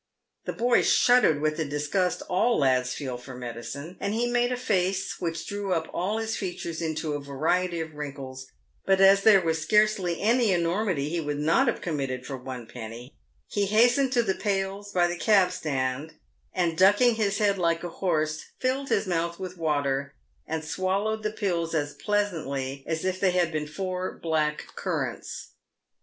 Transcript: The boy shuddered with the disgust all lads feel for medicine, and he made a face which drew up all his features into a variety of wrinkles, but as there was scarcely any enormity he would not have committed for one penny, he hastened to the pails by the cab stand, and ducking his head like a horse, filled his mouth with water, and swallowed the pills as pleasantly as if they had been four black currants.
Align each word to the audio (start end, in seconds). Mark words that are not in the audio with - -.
The 0.45 0.53
boy 0.53 0.81
shuddered 0.81 1.41
with 1.41 1.57
the 1.57 1.65
disgust 1.65 2.23
all 2.27 2.57
lads 2.57 2.91
feel 2.91 3.19
for 3.19 3.35
medicine, 3.35 3.97
and 3.99 4.15
he 4.15 4.25
made 4.25 4.51
a 4.51 4.57
face 4.57 5.17
which 5.21 5.45
drew 5.45 5.73
up 5.73 5.87
all 5.93 6.17
his 6.17 6.35
features 6.35 6.81
into 6.81 7.13
a 7.13 7.19
variety 7.21 7.79
of 7.81 7.93
wrinkles, 7.93 8.47
but 8.83 8.99
as 8.99 9.21
there 9.21 9.41
was 9.41 9.61
scarcely 9.61 10.19
any 10.19 10.51
enormity 10.53 11.09
he 11.09 11.21
would 11.21 11.37
not 11.37 11.67
have 11.67 11.81
committed 11.81 12.25
for 12.25 12.35
one 12.35 12.65
penny, 12.65 13.13
he 13.45 13.67
hastened 13.67 14.11
to 14.13 14.23
the 14.23 14.33
pails 14.33 14.91
by 14.91 15.05
the 15.05 15.19
cab 15.19 15.51
stand, 15.51 16.15
and 16.51 16.79
ducking 16.79 17.13
his 17.13 17.37
head 17.37 17.59
like 17.59 17.83
a 17.83 17.89
horse, 18.01 18.45
filled 18.57 18.89
his 18.89 19.05
mouth 19.05 19.37
with 19.37 19.55
water, 19.55 20.15
and 20.47 20.65
swallowed 20.65 21.21
the 21.21 21.29
pills 21.29 21.75
as 21.75 21.93
pleasantly 21.93 22.83
as 22.87 23.05
if 23.05 23.19
they 23.19 23.29
had 23.29 23.51
been 23.51 23.67
four 23.67 24.17
black 24.19 24.65
currants. 24.75 25.51